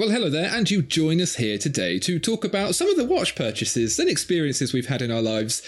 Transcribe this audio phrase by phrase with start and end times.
[0.00, 3.04] Well, hello there, and you join us here today to talk about some of the
[3.04, 5.62] watch purchases and experiences we've had in our lives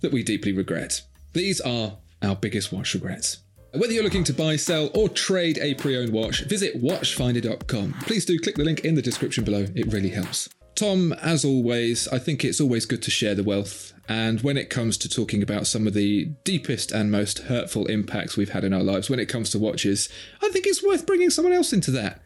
[0.00, 1.02] that we deeply regret.
[1.32, 3.38] These are our biggest watch regrets.
[3.72, 7.94] Whether you're looking to buy, sell, or trade a pre owned watch, visit watchfinder.com.
[8.00, 10.48] Please do click the link in the description below, it really helps.
[10.74, 13.92] Tom, as always, I think it's always good to share the wealth.
[14.08, 18.36] And when it comes to talking about some of the deepest and most hurtful impacts
[18.36, 20.08] we've had in our lives, when it comes to watches,
[20.42, 22.22] I think it's worth bringing someone else into that.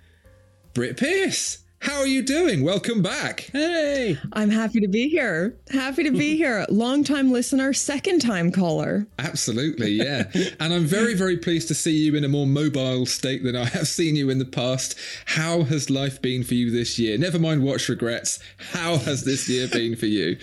[0.74, 2.62] Britt Pearce, how are you doing?
[2.62, 3.50] Welcome back.
[3.52, 4.16] Hey.
[4.32, 5.54] I'm happy to be here.
[5.70, 6.64] Happy to be here.
[6.70, 9.06] Long time listener, second time caller.
[9.18, 10.30] Absolutely, yeah.
[10.58, 13.66] and I'm very, very pleased to see you in a more mobile state than I
[13.66, 14.98] have seen you in the past.
[15.26, 17.18] How has life been for you this year?
[17.18, 18.38] Never mind watch regrets.
[18.56, 20.38] How has this year been for you?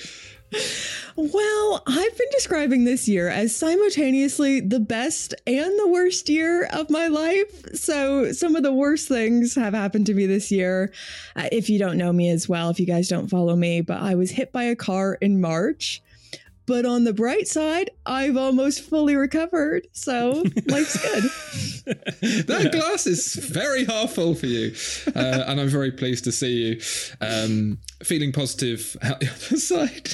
[1.16, 6.90] Well, I've been describing this year as simultaneously the best and the worst year of
[6.90, 7.76] my life.
[7.76, 10.94] So, some of the worst things have happened to me this year.
[11.36, 14.02] Uh, if you don't know me as well, if you guys don't follow me, but
[14.02, 16.02] I was hit by a car in March.
[16.70, 19.88] But on the bright side, I've almost fully recovered.
[19.92, 21.24] So, life's good.
[22.46, 24.76] that glass is very half full for you.
[25.16, 26.82] Uh, and I'm very pleased to see you
[27.22, 30.10] um, feeling positive out the other side.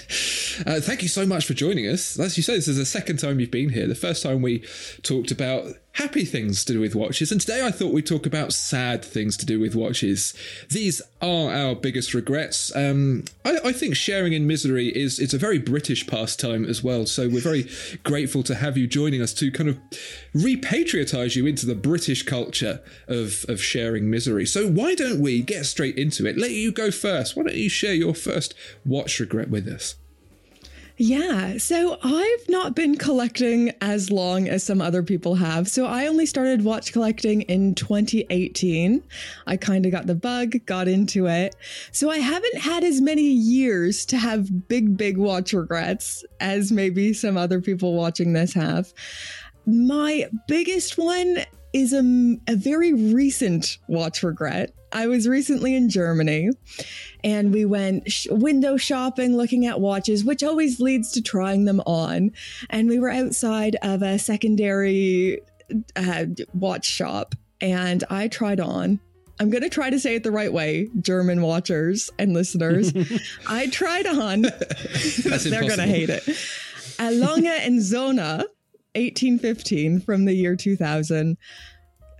[0.66, 2.18] Uh, thank you so much for joining us.
[2.18, 3.86] As you say, this is the second time you've been here.
[3.86, 4.64] The first time we
[5.04, 8.54] talked about happy things to do with watches, and today I thought we'd talk about
[8.54, 10.34] sad things to do with watches.
[10.70, 12.76] These are our biggest regrets.
[12.76, 17.06] Um, I, I think sharing in misery is it's a very British pastime as well.
[17.06, 17.70] So we're very
[18.04, 19.80] grateful to have you joining us to kind of
[20.36, 24.46] repatriatize you into the British culture of of sharing misery.
[24.46, 26.38] So why don't we get straight into it?
[26.38, 27.36] Let you go first.
[27.36, 28.54] Why don't you share your first
[28.86, 29.96] watch regret with us?
[30.98, 35.68] Yeah, so I've not been collecting as long as some other people have.
[35.68, 39.04] So I only started watch collecting in 2018.
[39.46, 41.54] I kind of got the bug, got into it.
[41.92, 47.12] So I haven't had as many years to have big, big watch regrets as maybe
[47.12, 48.94] some other people watching this have.
[49.66, 51.40] My biggest one
[51.76, 52.00] is a,
[52.48, 54.74] a very recent watch regret.
[54.94, 56.52] I was recently in Germany
[57.22, 61.82] and we went sh- window shopping looking at watches, which always leads to trying them
[61.82, 62.32] on.
[62.70, 65.42] And we were outside of a secondary
[65.98, 69.02] uh, watch shop and I tried on.
[69.42, 72.94] I'm going to try to say it the right way, German watchers and listeners.
[73.50, 74.44] I tried on,
[75.24, 76.26] they're going to hate it.
[77.00, 78.46] A Lange and Söhne
[78.96, 81.38] 1815 from the year 2000.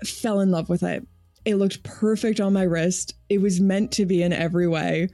[0.06, 1.06] Fell in love with it.
[1.46, 3.16] It looked perfect on my wrist.
[3.30, 5.10] It was meant to be in every way,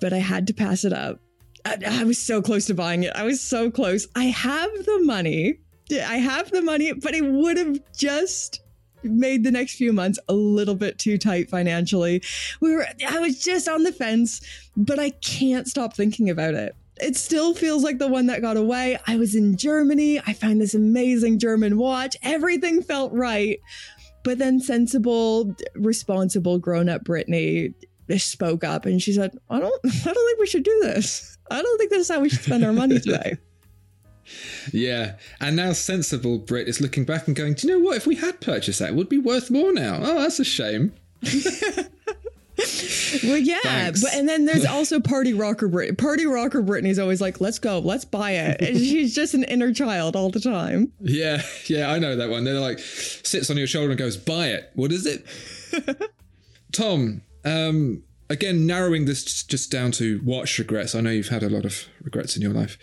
[0.00, 1.20] but I had to pass it up.
[1.64, 3.12] I, I was so close to buying it.
[3.14, 4.06] I was so close.
[4.14, 5.58] I have the money.
[5.92, 8.60] I have the money, but it would have just
[9.02, 12.22] made the next few months a little bit too tight financially.
[12.60, 14.40] We were I was just on the fence,
[14.76, 16.74] but I can't stop thinking about it.
[16.98, 18.98] It still feels like the one that got away.
[19.06, 20.18] I was in Germany.
[20.20, 22.16] I found this amazing German watch.
[22.22, 23.60] Everything felt right.
[24.22, 27.74] But then sensible, responsible, grown-up Brittany
[28.16, 31.36] spoke up and she said, I don't I don't think we should do this.
[31.50, 33.36] I don't think this is how we should spend our money today.
[34.72, 37.96] Yeah, and now sensible Brit is looking back and going, "Do you know what?
[37.96, 40.00] If we had purchased that, it would be worth more now.
[40.02, 40.92] Oh, that's a shame."
[43.22, 44.02] Well, yeah, Thanks.
[44.02, 45.96] but and then there's also party rocker Brit.
[45.98, 49.72] Party rocker Brittany's always like, "Let's go, let's buy it." And she's just an inner
[49.72, 50.92] child all the time.
[51.00, 52.44] Yeah, yeah, I know that one.
[52.44, 55.24] They're like sits on your shoulder and goes, "Buy it." What is it?
[56.72, 60.94] Tom, um, again, narrowing this just down to watch regrets.
[60.94, 62.78] I know you've had a lot of regrets in your life.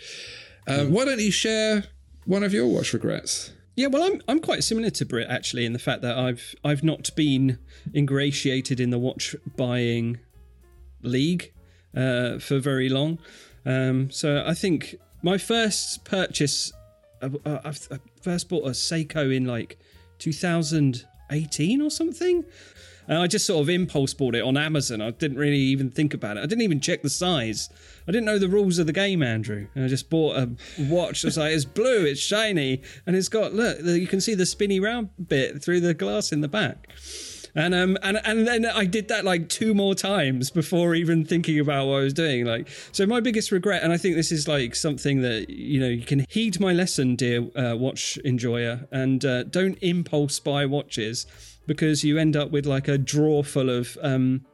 [0.66, 1.84] Um, why don't you share
[2.24, 3.52] one of your watch regrets?
[3.76, 6.84] Yeah, well, I'm I'm quite similar to Brit actually in the fact that I've I've
[6.84, 7.58] not been
[7.94, 10.20] ingratiated in the watch buying
[11.04, 11.52] league
[11.96, 13.18] uh, for very long.
[13.66, 16.72] Um, so I think my first purchase,
[17.22, 19.78] uh, uh, I first bought a Seiko in like
[20.18, 22.44] 2018 or something.
[23.06, 25.02] And I just sort of impulse bought it on Amazon.
[25.02, 26.40] I didn't really even think about it.
[26.40, 27.68] I didn't even check the size.
[28.08, 29.66] I didn't know the rules of the game, Andrew.
[29.74, 31.22] And I just bought a watch.
[31.22, 33.78] I was like, it's blue, it's shiny, and it's got look.
[33.82, 36.88] You can see the spinny round bit through the glass in the back.
[37.56, 41.60] And um and and then I did that like two more times before even thinking
[41.60, 42.44] about what I was doing.
[42.44, 45.88] Like so, my biggest regret, and I think this is like something that you know
[45.88, 51.26] you can heed my lesson, dear uh, watch enjoyer, and uh, don't impulse buy watches
[51.66, 54.44] because you end up with like a drawer full of um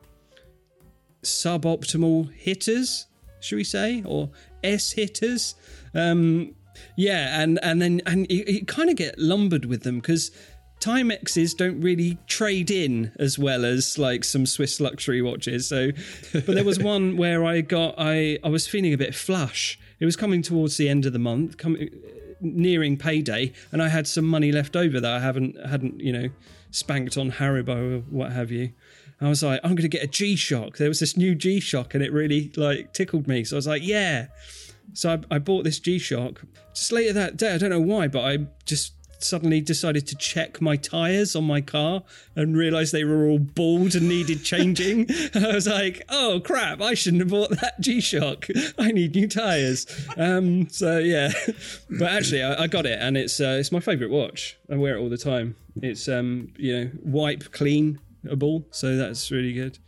[1.22, 3.06] suboptimal hitters,
[3.40, 4.30] should we say, or
[4.62, 5.54] S hitters.
[5.94, 6.54] Um,
[6.96, 10.30] yeah, and and then and you, you kind of get lumbered with them because
[10.80, 15.68] Timexes don't really trade in as well as like some Swiss luxury watches.
[15.68, 15.90] So,
[16.32, 19.78] but there was one where I got I I was feeling a bit flush.
[20.00, 21.90] It was coming towards the end of the month, coming
[22.40, 26.28] nearing payday, and I had some money left over that I haven't hadn't you know
[26.70, 28.72] spanked on Haribo or what have you.
[29.22, 30.78] I was like, I'm going to get a G Shock.
[30.78, 33.44] There was this new G Shock, and it really like tickled me.
[33.44, 34.28] So I was like, yeah.
[34.94, 36.40] So I, I bought this G Shock.
[36.72, 40.60] Just later that day, I don't know why, but I just suddenly decided to check
[40.60, 42.02] my tires on my car
[42.34, 45.06] and realized they were all bald and needed changing.
[45.34, 48.48] and I was like, oh crap, I shouldn't have bought that G Shock.
[48.78, 49.86] I need new tires.
[50.16, 51.32] Um, so yeah,
[51.90, 54.58] but actually, I, I, got it and it's uh, it's my favorite watch.
[54.70, 55.56] I wear it all the time.
[55.82, 59.78] It's um, you know wipe clean a ball, so that's really good.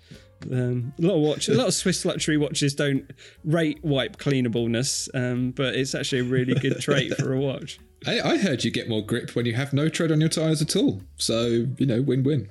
[0.50, 3.08] Um, a lot of watch, a lot of Swiss luxury watches don't
[3.44, 7.78] rate wipe cleanableness, um, but it's actually a really good trait for a watch.
[8.06, 10.62] I, I heard you get more grip when you have no tread on your tyres
[10.62, 11.02] at all.
[11.16, 12.48] So, you know, win win.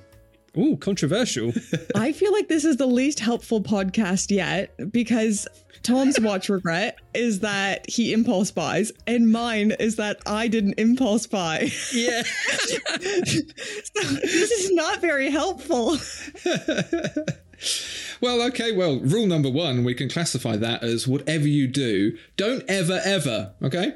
[0.56, 1.52] Ooh, controversial.
[1.94, 5.48] I feel like this is the least helpful podcast yet because
[5.82, 11.26] Tom's watch regret is that he impulse buys, and mine is that I didn't impulse
[11.26, 11.70] buy.
[11.92, 12.22] Yeah.
[12.58, 12.78] so
[14.02, 15.96] this is not very helpful.
[18.20, 22.62] well, okay, well, rule number one, we can classify that as whatever you do, don't
[22.68, 23.94] ever, ever, okay?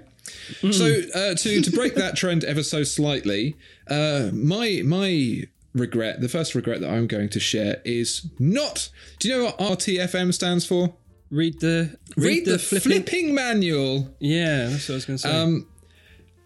[0.61, 0.75] Mm.
[0.75, 3.57] So uh, to to break that trend ever so slightly,
[3.89, 5.45] uh, my my
[5.75, 8.89] regret, the first regret that I'm going to share is not.
[9.19, 10.95] Do you know what RTFM stands for?
[11.31, 13.03] Read the read, read the, the flipping...
[13.03, 13.35] flipping...
[13.35, 14.15] manual.
[14.21, 15.31] Yeah, that's what I was going to say.
[15.31, 15.67] Um,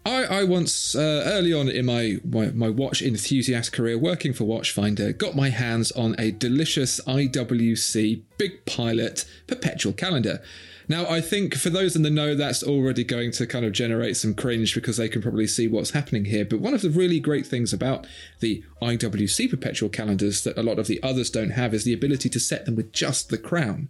[0.03, 4.45] I, I once uh, early on in my, my, my watch enthusiast career working for
[4.45, 10.41] Watchfinder got my hands on a delicious IWC Big Pilot perpetual calendar.
[10.87, 14.17] Now, I think for those in the know, that's already going to kind of generate
[14.17, 16.45] some cringe because they can probably see what's happening here.
[16.45, 18.07] But one of the really great things about
[18.39, 22.29] the IWC perpetual calendars that a lot of the others don't have is the ability
[22.29, 23.89] to set them with just the crown.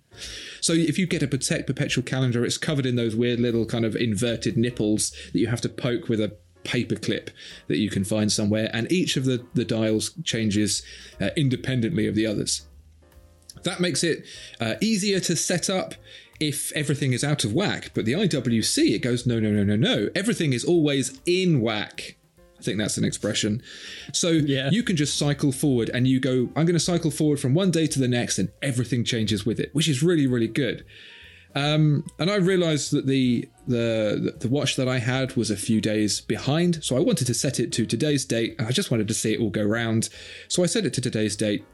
[0.60, 3.86] So if you get a Patek perpetual calendar, it's covered in those weird little kind
[3.86, 7.32] of inverted nipples that you have to poke with a paper clip
[7.68, 10.84] that you can find somewhere, and each of the, the dials changes
[11.20, 12.68] uh, independently of the others.
[13.64, 14.26] That makes it
[14.60, 15.96] uh, easier to set up
[16.42, 17.92] if everything is out of whack.
[17.94, 20.10] But the IWC, it goes, no, no, no, no, no.
[20.16, 22.18] Everything is always in whack.
[22.60, 23.62] I think that's an expression.
[24.12, 24.70] So yeah.
[24.72, 27.72] you can just cycle forward and you go, I'm going to cycle forward from one
[27.72, 30.84] day to the next and everything changes with it, which is really, really good.
[31.54, 35.82] Um, and I realized that the, the the watch that I had was a few
[35.82, 39.10] days behind, so I wanted to set it to today's date, and I just wanted
[39.10, 40.08] to see it all go round.
[40.48, 41.66] So I set it to today's date,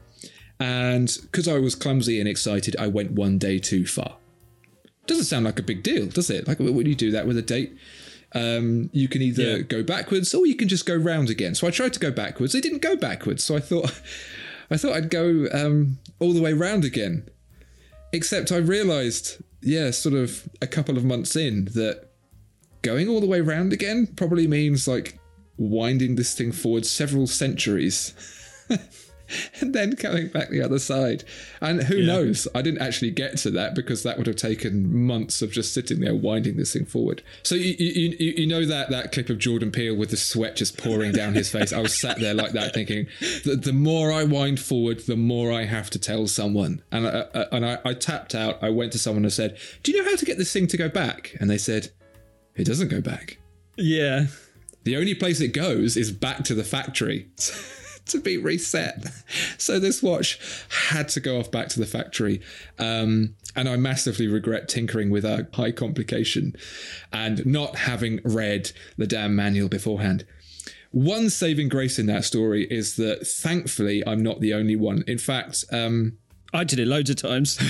[0.58, 4.16] and because I was clumsy and excited, I went one day too far.
[5.08, 6.46] Doesn't sound like a big deal, does it?
[6.46, 7.76] Like when you do that with a date,
[8.34, 9.62] um, you can either yeah.
[9.62, 11.54] go backwards or you can just go round again.
[11.54, 12.54] So I tried to go backwards.
[12.54, 14.00] It didn't go backwards, so I thought,
[14.70, 17.26] I thought I'd go um, all the way round again.
[18.12, 22.10] Except I realised, yeah, sort of a couple of months in, that
[22.82, 25.18] going all the way round again probably means like
[25.56, 28.14] winding this thing forward several centuries.
[29.60, 31.24] and then coming back the other side.
[31.60, 32.06] And who yeah.
[32.06, 32.48] knows?
[32.54, 36.00] I didn't actually get to that because that would have taken months of just sitting
[36.00, 37.22] there winding this thing forward.
[37.42, 40.56] So you you, you, you know that that clip of Jordan Peele with the sweat
[40.56, 41.72] just pouring down his face.
[41.72, 43.06] I was sat there like that, thinking
[43.44, 46.82] the, the more I wind forward, the more I have to tell someone.
[46.90, 48.62] And I, I and I, I tapped out.
[48.62, 50.76] I went to someone and said, "Do you know how to get this thing to
[50.76, 51.90] go back?" And they said,
[52.56, 53.38] "It doesn't go back."
[53.76, 54.26] Yeah.
[54.84, 57.28] The only place it goes is back to the factory.
[58.08, 59.04] to be reset.
[59.58, 60.38] So this watch
[60.88, 62.40] had to go off back to the factory.
[62.78, 66.54] Um, and I massively regret tinkering with a high complication
[67.12, 70.24] and not having read the damn manual beforehand.
[70.90, 75.04] One saving grace in that story is that thankfully I'm not the only one.
[75.06, 76.16] In fact, um,
[76.52, 77.58] I did it loads of times.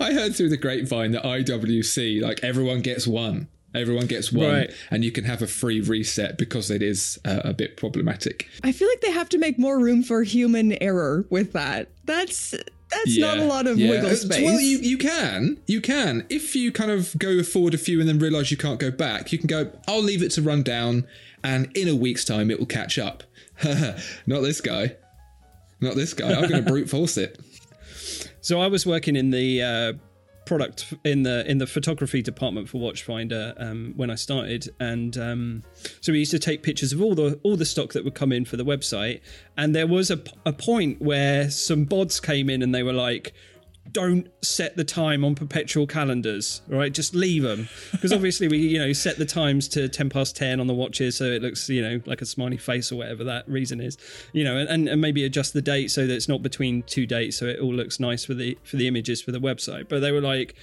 [0.00, 3.48] I heard through the grapevine that IWC, like everyone gets one.
[3.74, 4.70] Everyone gets one, Right.
[4.90, 8.48] and you can have a free reset because it is uh, a bit problematic.
[8.62, 11.88] I feel like they have to make more room for human error with that.
[12.04, 12.50] That's
[12.90, 13.90] that's not a lot of yeah.
[13.90, 14.44] wiggle space.
[14.44, 15.58] Well, you, you can.
[15.66, 16.24] You can.
[16.28, 19.32] If you kind of go forward a few and then realise you can't go back,
[19.32, 21.06] you can go, I'll leave it to run down,
[21.42, 23.24] and in a week's time it will catch up.
[24.26, 24.96] Not this guy.
[25.80, 26.32] Not this guy.
[26.32, 27.40] I'm going to brute force it.
[28.40, 29.92] So I was working in the uh,
[30.46, 35.62] product in the in the photography department for Watchfinder um, when I started, and um,
[36.00, 38.32] so we used to take pictures of all the all the stock that would come
[38.32, 39.20] in for the website.
[39.56, 43.32] And there was a, a point where some bods came in and they were like.
[43.92, 46.92] Don't set the time on perpetual calendars, right?
[46.92, 50.58] Just leave them because obviously we, you know, set the times to ten past ten
[50.60, 53.48] on the watches, so it looks, you know, like a smiley face or whatever that
[53.48, 53.96] reason is,
[54.32, 57.36] you know, and, and maybe adjust the date so that it's not between two dates,
[57.36, 59.88] so it all looks nice for the for the images for the website.
[59.88, 60.54] But they were like,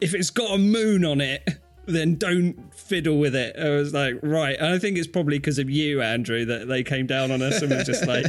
[0.00, 1.48] if it's got a moon on it,
[1.88, 3.56] then don't fiddle with it.
[3.58, 4.56] I was like, right.
[4.58, 7.62] And I think it's probably because of you, Andrew, that they came down on us
[7.62, 8.26] and was just like,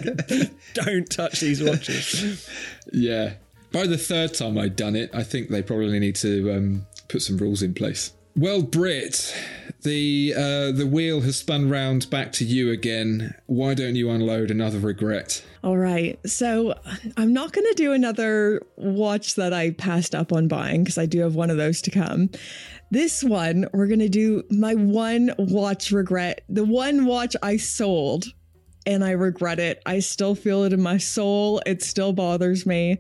[0.74, 2.50] don't touch these watches.
[2.92, 3.34] Yeah.
[3.72, 7.22] By the third time I'd done it, I think they probably need to um, put
[7.22, 8.14] some rules in place.
[8.36, 9.36] Well, Brit,
[9.82, 13.36] the uh, the wheel has spun round back to you again.
[13.48, 15.44] Why don't you unload another regret?
[15.64, 16.18] All right.
[16.26, 16.74] So
[17.18, 21.06] I'm not going to do another watch that I passed up on buying because I
[21.06, 22.30] do have one of those to come.
[22.92, 28.26] This one, we're going to do my one watch regret, the one watch I sold
[28.86, 29.82] and I regret it.
[29.86, 31.62] I still feel it in my soul.
[31.66, 33.00] It still bothers me.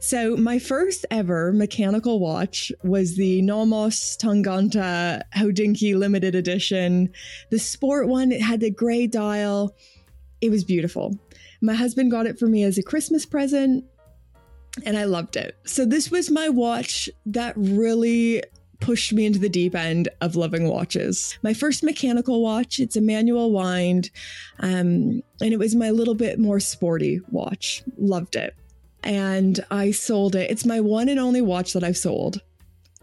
[0.00, 7.12] So, my first ever mechanical watch was the Nomos Tangente Hodinkee limited edition.
[7.50, 9.74] The sport one, it had the gray dial.
[10.40, 11.18] It was beautiful.
[11.60, 13.84] My husband got it for me as a Christmas present
[14.84, 15.56] and I loved it.
[15.64, 18.42] So, this was my watch that really
[18.80, 21.38] pushed me into the deep end of loving watches.
[21.42, 24.10] My first mechanical watch, it's a manual wind,
[24.60, 27.82] um, and it was my little bit more sporty watch.
[27.98, 28.54] Loved it.
[29.02, 30.50] And I sold it.
[30.50, 32.40] It's my one and only watch that I've sold,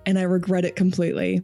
[0.06, 1.44] and I regret it completely.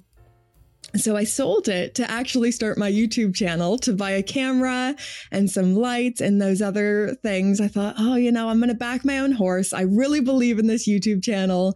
[0.95, 4.95] So I sold it to actually start my YouTube channel to buy a camera
[5.31, 7.61] and some lights and those other things.
[7.61, 9.71] I thought, oh, you know, I'm going to back my own horse.
[9.71, 11.75] I really believe in this YouTube channel.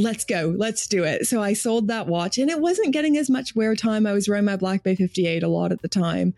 [0.00, 0.54] Let's go.
[0.56, 1.26] Let's do it.
[1.26, 4.06] So I sold that watch and it wasn't getting as much wear time.
[4.06, 6.34] I was wearing my Black Bay 58 a lot at the time.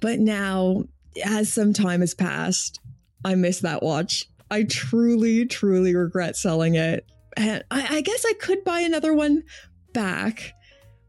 [0.00, 0.84] But now,
[1.24, 2.80] as some time has passed,
[3.24, 4.26] I miss that watch.
[4.50, 7.06] I truly, truly regret selling it.
[7.36, 9.44] And I, I guess I could buy another one
[9.92, 10.54] back,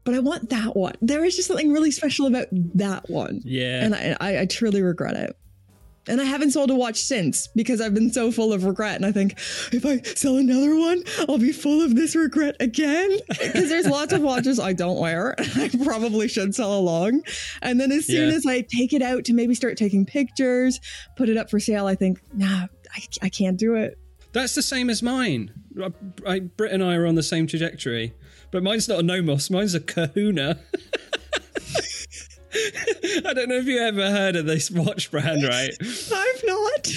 [0.04, 0.94] but I want that one.
[1.00, 3.40] There is just something really special about that one.
[3.44, 3.84] Yeah.
[3.84, 5.36] And I, I, I truly regret it.
[6.10, 8.96] And I haven't sold a watch since because I've been so full of regret.
[8.96, 9.38] And I think
[9.72, 13.18] if I sell another one, I'll be full of this regret again.
[13.40, 15.34] Because there's lots of watches I don't wear.
[15.38, 17.22] I probably should sell along.
[17.62, 18.34] And then as soon Yeah.
[18.36, 20.80] as I take it out to maybe start taking pictures,
[21.16, 23.98] put it up for sale, I think, nah, I, I can't do it.
[24.32, 25.52] That's the same as mine.
[26.26, 28.12] I, Britt and I are on the same trajectory,
[28.52, 29.50] but mine's not a Nomos.
[29.50, 30.58] Mine's a Kahuna.
[33.26, 35.70] I don't know if you ever heard of this watch brand, right?
[35.80, 36.88] I've not.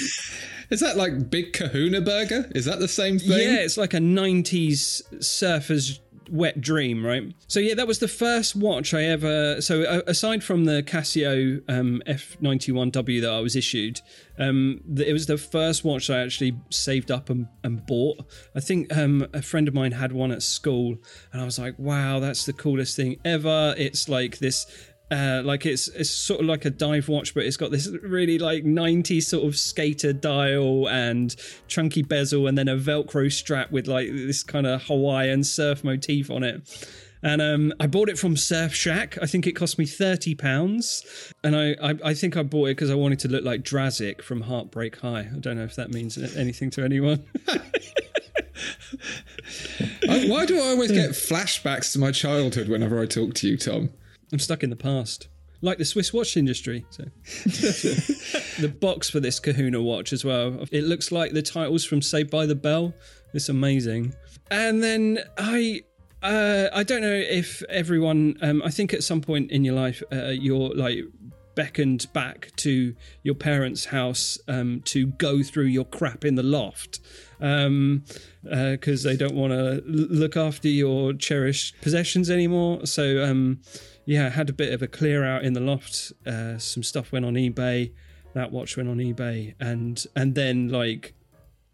[0.69, 2.49] Is that like Big Kahuna Burger?
[2.55, 3.31] Is that the same thing?
[3.31, 5.99] Yeah, it's like a 90s surfer's
[6.29, 7.33] wet dream, right?
[7.47, 9.61] So yeah, that was the first watch I ever.
[9.61, 14.01] So uh, aside from the Casio um, F91W that I was issued,
[14.39, 18.25] um, the, it was the first watch I actually saved up and, and bought.
[18.55, 20.97] I think um, a friend of mine had one at school,
[21.31, 24.65] and I was like, "Wow, that's the coolest thing ever!" It's like this.
[25.13, 28.39] Uh, like it's it's sort of like a dive watch, but it's got this really
[28.39, 31.35] like 90s sort of skater dial and
[31.67, 36.31] chunky bezel, and then a Velcro strap with like this kind of Hawaiian surf motif
[36.31, 36.87] on it.
[37.21, 39.19] And um, I bought it from Surf Shack.
[39.21, 41.05] I think it cost me thirty pounds,
[41.43, 44.23] and I, I I think I bought it because I wanted to look like Drazic
[44.23, 45.29] from Heartbreak High.
[45.31, 47.23] I don't know if that means anything to anyone.
[50.07, 53.91] Why do I always get flashbacks to my childhood whenever I talk to you, Tom?
[54.33, 55.27] I'm stuck in the past,
[55.61, 56.87] like the Swiss watch industry.
[56.89, 57.03] So,
[58.59, 60.65] the box for this Kahuna watch as well.
[60.71, 62.95] It looks like the titles from Saved by the Bell.
[63.35, 64.15] It's amazing.
[64.49, 65.83] And then I,
[66.23, 68.37] uh, I don't know if everyone.
[68.41, 70.97] Um, I think at some point in your life, uh, you're like
[71.55, 76.99] beckoned back to your parents' house um, to go through your crap in the loft
[77.37, 78.03] because um,
[78.51, 82.85] uh, they don't want to look after your cherished possessions anymore.
[82.85, 83.61] So, um,
[84.05, 86.11] yeah, had a bit of a clear out in the loft.
[86.25, 87.91] Uh, some stuff went on eBay.
[88.33, 91.13] That watch went on eBay, and and then like,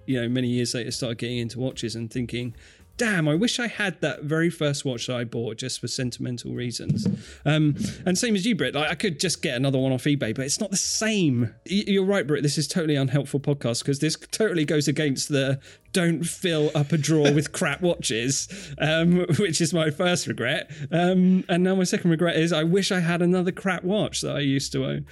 [0.06, 2.54] you know, many years later, started getting into watches and thinking,
[3.00, 6.54] damn, I wish I had that very first watch that I bought just for sentimental
[6.54, 7.08] reasons.
[7.46, 7.76] Um,
[8.06, 10.46] and same as you, Britt, like, I could just get another one off eBay, but
[10.46, 11.56] it's not the same.
[11.66, 12.44] You're right, Britt.
[12.44, 15.60] This is totally unhelpful podcast because this totally goes against the
[15.94, 18.48] don't fill up a drawer with crap watches,
[18.80, 20.70] um, which is my first regret.
[20.92, 24.36] Um, and now my second regret is I wish I had another crap watch that
[24.36, 25.06] I used to own.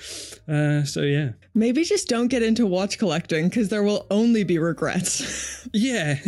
[0.53, 4.59] Uh, so yeah, maybe just don't get into watch collecting because there will only be
[4.59, 5.67] regrets.
[5.73, 6.19] yeah.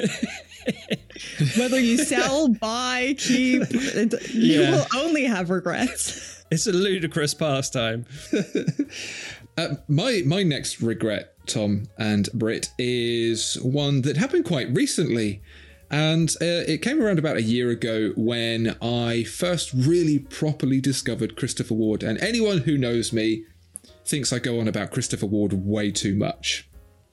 [1.58, 4.72] Whether you sell, buy, keep, you yeah.
[4.72, 6.36] will only have regrets.
[6.52, 8.08] It's a ludicrous pastime.
[9.56, 15.44] uh, my my next regret, Tom and Britt, is one that happened quite recently.
[15.92, 21.36] And uh, it came around about a year ago when I first really properly discovered
[21.36, 22.02] Christopher Ward.
[22.02, 23.46] And anyone who knows me
[24.06, 26.68] thinks I go on about Christopher Ward way too much.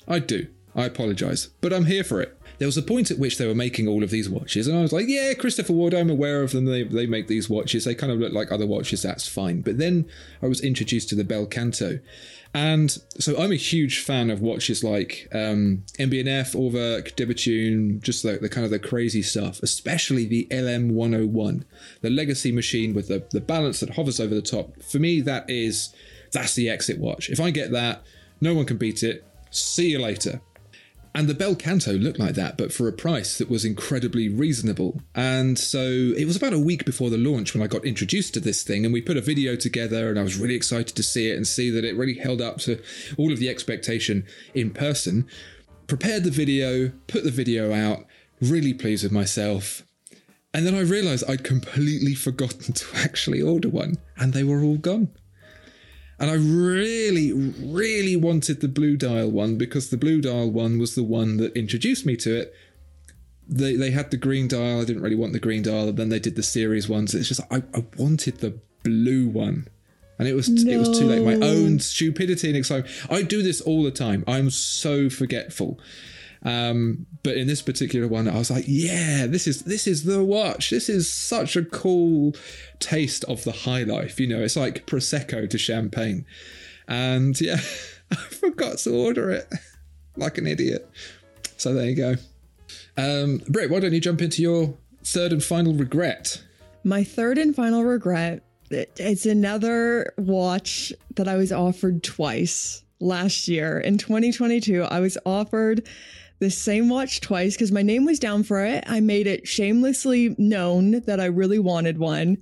[0.09, 0.47] I do.
[0.75, 1.49] I apologise.
[1.61, 4.03] But I'm here for it there was a point at which they were making all
[4.03, 6.65] of these watches, and I was like, yeah, Christopher Ward, I'm aware of them.
[6.65, 7.85] They, they make these watches.
[7.85, 9.03] They kind of look like other watches.
[9.03, 9.61] That's fine.
[9.61, 10.09] But then
[10.43, 11.99] I was introduced to the Bel Canto.
[12.55, 17.27] And so I'm a huge fan of watches like um, MB&F, Urwerk, de
[18.01, 21.65] just the, the kind of the crazy stuff, especially the LM101,
[22.01, 24.83] the legacy machine with the, the balance that hovers over the top.
[24.83, 25.95] For me, that is,
[26.33, 27.29] that's the exit watch.
[27.29, 28.05] If I get that,
[28.41, 29.27] no one can beat it.
[29.51, 30.41] See you later.
[31.17, 35.01] And the Bel Canto looked like that, but for a price that was incredibly reasonable.
[35.15, 38.41] And so it was about a week before the launch when I got introduced to
[38.41, 41.31] this thing, and we put a video together, and I was really excited to see
[41.31, 42.83] it and see that it really held up to
[43.17, 45.27] all of the expectation in person.
[45.87, 48.05] Prepared the video, put the video out,
[48.43, 49.85] really pleased with myself.
[50.53, 54.77] And then I realised I'd completely forgotten to actually order one, and they were all
[54.77, 55.09] gone.
[56.19, 60.95] And I really, really wanted the Blue Dial one because the Blue Dial one was
[60.95, 62.55] the one that introduced me to it.
[63.49, 64.81] They they had the green dial.
[64.81, 67.15] I didn't really want the green dial, and then they did the series ones.
[67.15, 69.69] It's just I, I wanted the blue one,
[70.19, 70.73] and it was no.
[70.73, 71.23] it was too late.
[71.23, 72.93] My own stupidity and excitement.
[73.09, 74.25] I do this all the time.
[74.27, 75.79] I'm so forgetful.
[76.47, 80.23] Um, but in this particular one, I was like, yeah, this is this is the
[80.23, 80.71] watch.
[80.71, 82.37] This is such a cool
[82.79, 84.21] taste of the high life.
[84.21, 86.25] You know, it's like prosecco to champagne.
[86.87, 87.59] And yeah,
[88.13, 89.53] I forgot to order it
[90.17, 90.89] like an idiot.
[91.57, 92.15] So there you go.
[92.97, 96.45] Um, Britt, why don't you jump into your third and final regret?
[96.85, 98.45] My third and final regret.
[98.71, 104.85] It's another watch that I was offered twice last year in 2022.
[104.85, 105.87] I was offered
[106.39, 108.85] the same watch twice because my name was down for it.
[108.87, 112.39] I made it shamelessly known that I really wanted one.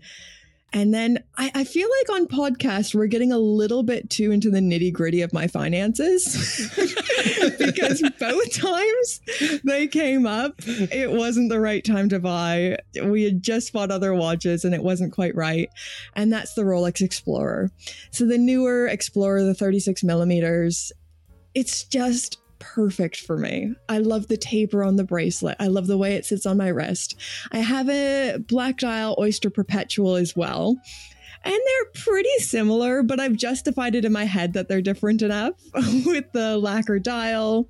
[0.74, 4.50] And then I, I, feel like on podcast, we're getting a little bit too into
[4.50, 6.68] the nitty gritty of my finances
[7.58, 9.20] because both times
[9.62, 12.76] they came up, it wasn't the right time to buy.
[13.04, 15.68] We had just bought other watches and it wasn't quite right.
[16.16, 17.70] And that's the Rolex Explorer.
[18.10, 20.90] So the newer Explorer, the 36 millimeters,
[21.54, 23.74] it's just perfect for me.
[23.88, 25.56] I love the taper on the bracelet.
[25.60, 27.16] I love the way it sits on my wrist.
[27.52, 30.76] I have a Black Dial Oyster Perpetual as well.
[31.44, 35.54] And they're pretty similar, but I've justified it in my head that they're different enough
[36.06, 37.68] with the lacquer dial,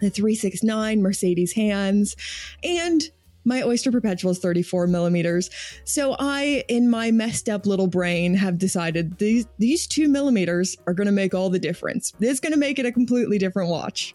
[0.00, 2.14] the 369 Mercedes hands,
[2.62, 3.02] and
[3.44, 5.50] my Oyster Perpetual is 34 millimeters.
[5.84, 10.94] So I, in my messed up little brain, have decided these these two millimeters are
[10.94, 12.12] going to make all the difference.
[12.20, 14.14] It's going to make it a completely different watch.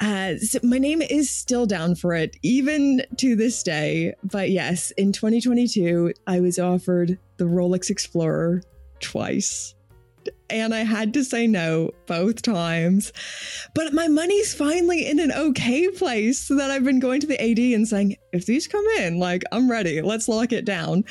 [0.00, 4.14] Uh, so my name is still down for it, even to this day.
[4.22, 8.62] But yes, in 2022, I was offered the Rolex Explorer
[9.00, 9.75] twice
[10.50, 13.12] and I had to say no both times.
[13.74, 17.40] But my money's finally in an okay place so that I've been going to the
[17.40, 21.04] AD and saying, if these come in, like, I'm ready, let's lock it down.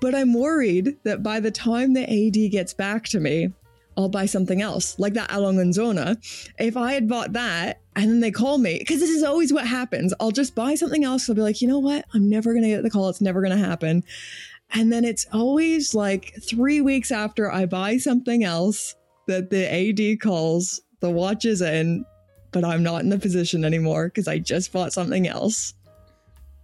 [0.00, 3.52] But I'm worried that by the time the AD gets back to me,
[3.96, 5.40] I'll buy something else, like that A.
[5.40, 6.16] Lange & Söhne.
[6.58, 9.66] If I had bought that and then they call me, because this is always what
[9.66, 11.28] happens, I'll just buy something else.
[11.28, 12.04] I'll be like, you know what?
[12.12, 13.08] I'm never going to get the call.
[13.08, 14.02] It's never going to happen.
[14.70, 18.94] And then it's always like three weeks after I buy something else
[19.26, 22.04] that the AD calls, the watch is in,
[22.50, 25.74] but I'm not in the position anymore because I just bought something else.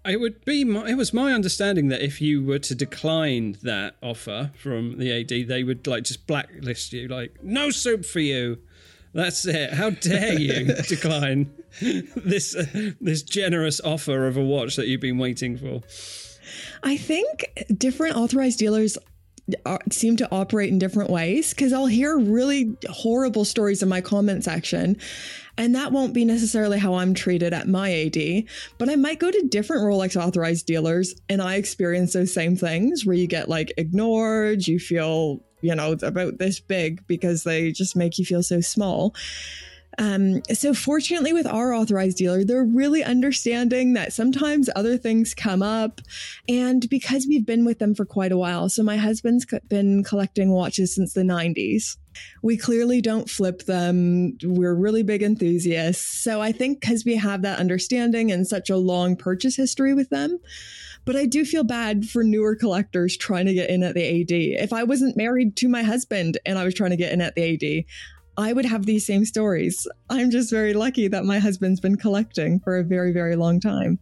[0.06, 0.64] It would be.
[0.64, 5.12] My, it was my understanding that if you were to decline that offer from the
[5.12, 7.06] AD, they would like just blacklist you.
[7.06, 8.58] Like, no soup for you.
[9.12, 9.74] That's it.
[9.74, 15.18] How dare you decline this uh, this generous offer of a watch that you've been
[15.18, 15.82] waiting for?
[16.82, 18.98] I think different authorized dealers
[19.66, 24.00] uh, seem to operate in different ways because I'll hear really horrible stories in my
[24.00, 24.96] comment section.
[25.56, 28.44] And that won't be necessarily how I'm treated at my AD,
[28.78, 33.04] but I might go to different Rolex authorized dealers and I experience those same things
[33.04, 37.96] where you get like ignored, you feel, you know, about this big because they just
[37.96, 39.14] make you feel so small.
[39.98, 45.62] Um, so fortunately with our authorized dealer, they're really understanding that sometimes other things come
[45.62, 46.00] up.
[46.48, 50.50] And because we've been with them for quite a while, so my husband's been collecting
[50.50, 51.96] watches since the 90s.
[52.42, 54.36] We clearly don't flip them.
[54.42, 56.22] We're really big enthusiasts.
[56.22, 60.10] So I think because we have that understanding and such a long purchase history with
[60.10, 60.38] them,
[61.04, 64.32] but I do feel bad for newer collectors trying to get in at the AD.
[64.62, 67.34] If I wasn't married to my husband and I was trying to get in at
[67.34, 67.84] the AD,
[68.40, 69.86] I would have these same stories.
[70.08, 73.98] I'm just very lucky that my husband's been collecting for a very, very long time.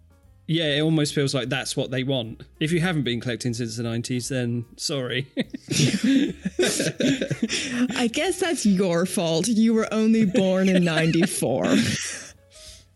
[0.46, 2.42] Yeah, it almost feels like that's what they want.
[2.58, 5.26] If you haven't been collecting since the 90s, then sorry.
[7.98, 9.46] I guess that's your fault.
[9.46, 11.76] You were only born in 94.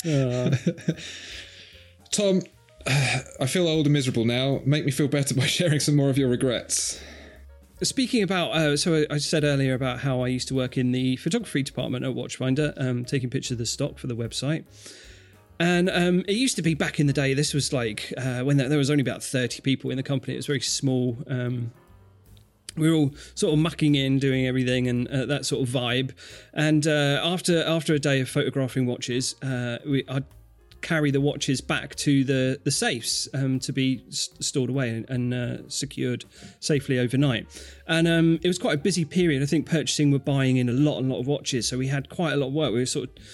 [0.05, 0.51] Uh.
[2.11, 2.43] Tom,
[2.87, 4.61] I feel old and miserable now.
[4.65, 7.01] Make me feel better by sharing some more of your regrets.
[7.83, 11.17] Speaking about, uh, so I said earlier about how I used to work in the
[11.17, 14.65] photography department at Watchfinder, um, taking pictures of the stock for the website.
[15.59, 18.57] And um, it used to be back in the day, this was like uh, when
[18.57, 20.35] there was only about 30 people in the company.
[20.35, 21.19] It was very small.
[21.27, 21.73] Um,
[22.77, 26.13] we were all sort of mucking in, doing everything, and uh, that sort of vibe.
[26.55, 30.25] And uh, after after a day of photographing watches, uh, we, I'd
[30.83, 35.11] carry the watches back to the the safes um, to be s- stored away and,
[35.11, 36.25] and uh, secured
[36.61, 37.47] safely overnight.
[37.87, 39.43] And um, it was quite a busy period.
[39.43, 42.09] I think purchasing were buying in a lot and lot of watches, so we had
[42.09, 42.73] quite a lot of work.
[42.73, 43.25] We were sort of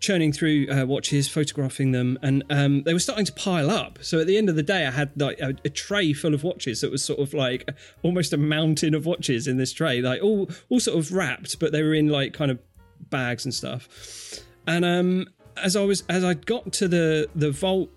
[0.00, 3.98] churning through uh, watches, photographing them, and um, they were starting to pile up.
[4.00, 6.44] So at the end of the day, I had like a, a, tray full of
[6.44, 7.68] watches that was sort of like
[8.02, 11.72] almost a mountain of watches in this tray, like all all sort of wrapped, but
[11.72, 12.58] they were in like kind of
[13.10, 13.88] bags and stuff.
[14.66, 15.26] And um,
[15.62, 17.90] as I was as I got to the the vault,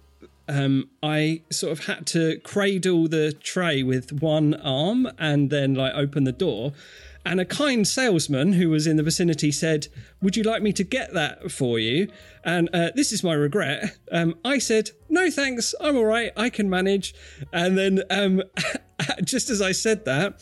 [0.47, 5.93] um, I sort of had to cradle the tray with one arm and then like
[5.93, 6.73] open the door.
[7.23, 9.87] And a kind salesman who was in the vicinity said,
[10.21, 12.11] "Would you like me to get that for you?"
[12.43, 13.97] And uh, this is my regret.
[14.11, 15.75] Um, I said, "No, thanks.
[15.79, 16.31] I'm all right.
[16.35, 17.13] I can manage."
[17.53, 18.41] And then, um,
[19.23, 20.41] just as I said that,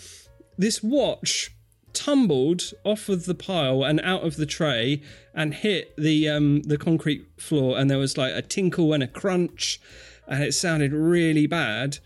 [0.57, 1.51] this watch
[1.93, 5.01] tumbled off of the pile and out of the tray
[5.33, 9.07] and hit the um, the concrete floor, and there was like a tinkle and a
[9.07, 9.79] crunch,
[10.27, 11.99] and it sounded really bad.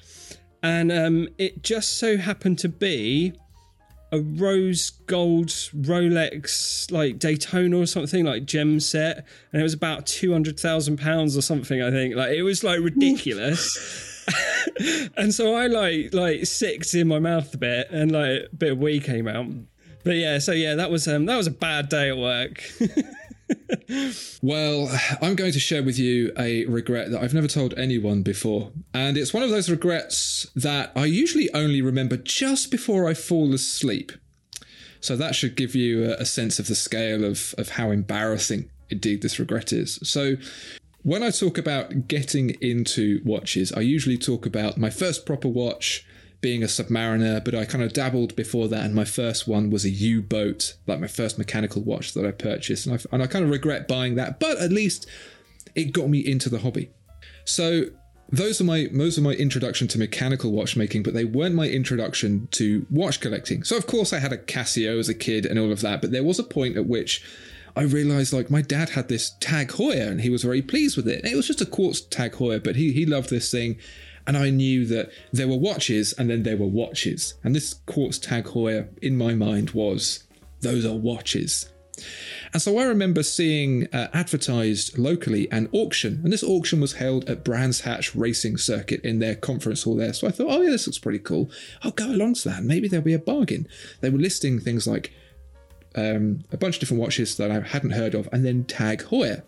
[0.62, 3.34] And um, it just so happened to be
[4.14, 10.06] a rose gold Rolex like Daytona or something like gem set, and it was about
[10.06, 11.82] two hundred thousand pounds or something.
[11.82, 14.12] I think like it was like ridiculous.
[15.18, 18.74] and so I like like six in my mouth a bit, and like a bit
[18.74, 19.48] of wee came out.
[20.04, 22.64] But yeah, so yeah, that was um that was a bad day at work.
[24.42, 24.90] well,
[25.22, 28.72] I'm going to share with you a regret that I've never told anyone before.
[28.94, 33.54] And it's one of those regrets that I usually only remember just before I fall
[33.54, 34.12] asleep.
[35.00, 38.70] So that should give you a, a sense of the scale of, of how embarrassing
[38.90, 40.00] indeed this regret is.
[40.04, 40.36] So
[41.04, 46.06] when I talk about getting into watches, I usually talk about my first proper watch
[46.44, 49.86] being a submariner, but I kind of dabbled before that, and my first one was
[49.86, 53.28] a U boat, like my first mechanical watch that I purchased, and I, and I
[53.28, 55.08] kind of regret buying that, but at least
[55.74, 56.92] it got me into the hobby.
[57.46, 57.86] So
[58.30, 62.50] those are my those are my introduction to mechanical watchmaking, but they weren't my introduction
[62.52, 63.64] to watch collecting.
[63.64, 66.12] So of course I had a Casio as a kid and all of that, but
[66.12, 67.24] there was a point at which
[67.76, 71.08] I realized like my dad had this Tag Heuer and he was very pleased with
[71.08, 71.24] it.
[71.24, 73.78] It was just a quartz Tag Heuer, but he he loved this thing
[74.26, 77.36] and I knew that there were watches and then there were watches.
[77.44, 80.24] And this quartz Tag Heuer in my mind was
[80.62, 81.70] those are watches.
[82.54, 87.30] And so I remember seeing uh, advertised locally an auction, and this auction was held
[87.30, 90.14] at Brands Hatch Racing Circuit in their conference hall there.
[90.14, 91.50] So I thought, oh yeah, this looks pretty cool.
[91.84, 92.64] I'll go along to that.
[92.64, 93.68] Maybe there'll be a bargain.
[94.02, 95.14] They were listing things like
[95.96, 99.44] um, a bunch of different watches that I hadn't heard of, and then Tag Heuer.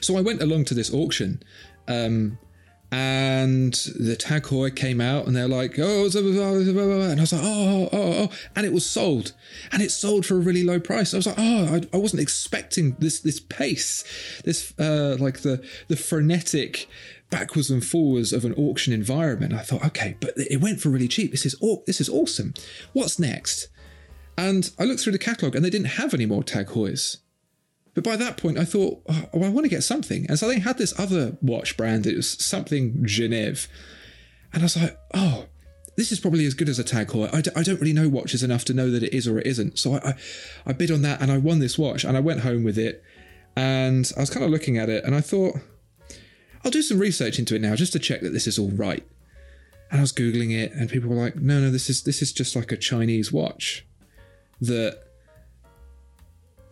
[0.00, 1.42] So I went along to this auction,
[1.86, 2.38] um,
[2.90, 7.88] and the Tag Heuer came out and they're like, oh, and I was like, oh,
[7.90, 9.32] oh, oh, and it was sold,
[9.70, 11.12] and it sold for a really low price.
[11.12, 14.04] I was like, oh, I, I wasn't expecting this this pace,
[14.44, 16.88] this uh, like the the frenetic
[17.30, 19.52] backwards and forwards of an auction environment.
[19.52, 21.30] I thought, okay, but it went for really cheap.
[21.30, 22.54] This is this is awesome.
[22.94, 23.68] What's next?
[24.38, 27.18] And I looked through the catalogue and they didn't have any more Tag Heuers.
[27.98, 30.24] But by that point, I thought, oh, I want to get something.
[30.28, 32.06] And so they had this other watch brand.
[32.06, 33.66] It was something Genève.
[34.52, 35.46] And I was like, oh,
[35.96, 37.34] this is probably as good as a Tag Heuer.
[37.34, 39.48] I d- I don't really know watches enough to know that it is or it
[39.48, 39.80] isn't.
[39.80, 40.14] So I, I,
[40.66, 43.02] I bid on that and I won this watch and I went home with it.
[43.56, 45.56] And I was kind of looking at it and I thought,
[46.64, 49.04] I'll do some research into it now just to check that this is all right.
[49.90, 52.30] And I was googling it, and people were like, "No, no, this is this is
[52.30, 53.86] just like a Chinese watch
[54.60, 55.02] that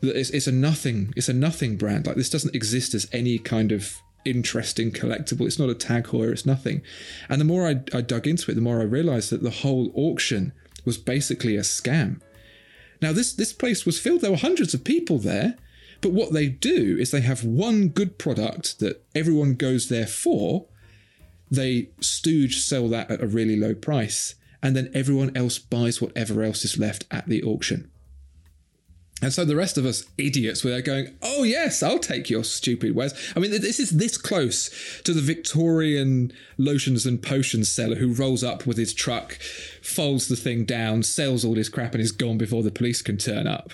[0.09, 2.07] it's, it's a nothing it's a nothing brand.
[2.07, 5.47] Like this doesn't exist as any kind of interesting collectible.
[5.47, 6.83] It's not a tag heuer it's nothing.
[7.29, 9.91] And the more I, I dug into it the more i realized that the whole
[9.95, 10.53] auction
[10.85, 12.21] was basically a scam.
[13.01, 14.21] Now this this place was filled.
[14.21, 15.57] There were hundreds of people there
[16.01, 20.67] but what they do is they have one good product that everyone goes there for.
[21.51, 26.43] They stooge sell that at a really low price and then everyone else buys whatever
[26.43, 27.91] else is left at the auction
[29.23, 32.45] and so the rest of us idiots were there going, oh, yes, I'll take your
[32.45, 33.15] stupid wares.
[33.35, 38.45] I mean, this is this close to the Victorian lotions and potions seller who rolls
[38.45, 39.39] up with his truck,
[39.81, 43.17] folds the thing down, sells all his crap, and is gone before the police can
[43.17, 43.73] turn up.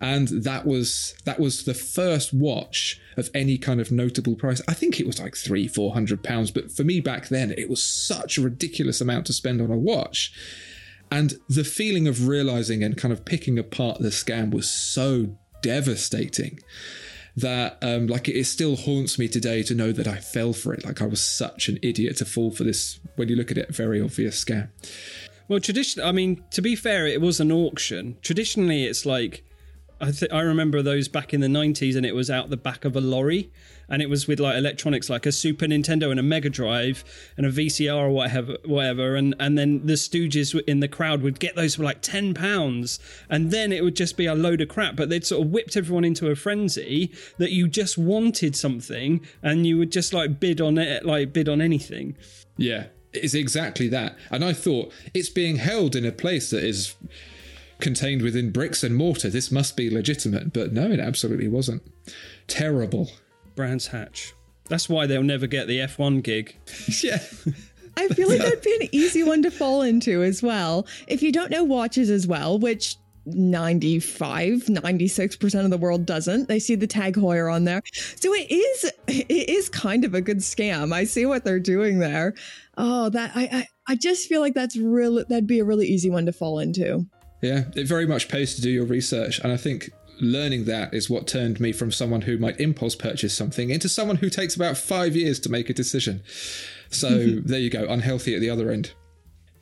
[0.00, 4.60] And that was that was the first watch of any kind of notable price.
[4.68, 7.70] I think it was like three, four hundred pounds, but for me back then, it
[7.70, 10.30] was such a ridiculous amount to spend on a watch
[11.10, 16.58] and the feeling of realizing and kind of picking apart the scam was so devastating
[17.36, 20.84] that um, like it still haunts me today to know that I fell for it.
[20.84, 23.00] Like I was such an idiot to fall for this.
[23.16, 24.68] When you look at it, very obvious scam.
[25.48, 26.02] Well, tradition.
[26.02, 28.16] I mean, to be fair, it was an auction.
[28.22, 29.44] Traditionally, it's like
[30.04, 32.84] I, th- I remember those back in the 90s and it was out the back
[32.84, 33.50] of a lorry
[33.88, 37.04] and it was with like electronics like a Super Nintendo and a Mega Drive
[37.38, 41.40] and a VCR or whatever whatever and and then the Stooges in the crowd would
[41.40, 42.98] get those for like 10 pounds
[43.30, 45.74] and then it would just be a load of crap but they'd sort of whipped
[45.74, 50.60] everyone into a frenzy that you just wanted something and you would just like bid
[50.60, 52.14] on it like bid on anything.
[52.58, 56.94] Yeah it's exactly that and I thought it's being held in a place that is
[57.80, 59.30] contained within bricks and mortar.
[59.30, 60.52] This must be legitimate.
[60.52, 61.82] But no, it absolutely wasn't.
[62.46, 63.10] Terrible.
[63.54, 64.34] Brands Hatch.
[64.68, 66.56] That's why they'll never get the F1 gig.
[67.02, 67.20] yeah.
[67.96, 70.86] I feel like that'd be an easy one to fall into as well.
[71.06, 76.58] If you don't know watches as well, which 95 96% of the world doesn't they
[76.58, 77.80] see the tag heuer on there
[78.16, 81.98] so it is it is kind of a good scam i see what they're doing
[82.00, 82.34] there
[82.76, 86.10] oh that i i, I just feel like that's really that'd be a really easy
[86.10, 87.06] one to fall into
[87.44, 89.38] yeah, it very much pays to do your research.
[89.40, 93.34] And I think learning that is what turned me from someone who might impulse purchase
[93.34, 96.22] something into someone who takes about five years to make a decision.
[96.88, 97.46] So mm-hmm.
[97.46, 98.92] there you go, unhealthy at the other end.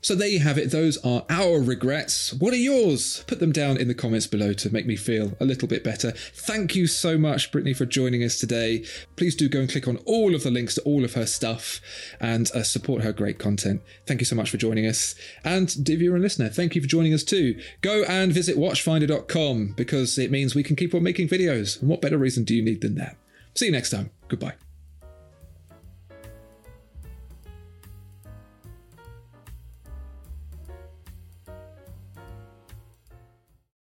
[0.02, 0.72] So there you have it.
[0.72, 2.32] Those are our regrets.
[2.32, 3.22] What are yours?
[3.28, 6.10] Put them down in the comments below to make me feel a little bit better.
[6.10, 8.84] Thank you so much, Brittany, for joining us today.
[9.14, 11.80] Please do go and click on all of the links to all of her stuff
[12.20, 13.80] and uh, support her great content.
[14.04, 15.14] Thank you so much for joining us.
[15.44, 17.60] And if you're a listener, thank you for joining us too.
[17.80, 21.80] Go and visit watchfinder.com because it means we can keep on making videos.
[21.80, 23.16] And what better reason do you need than that?
[23.54, 24.10] See you next time.
[24.26, 24.54] Goodbye.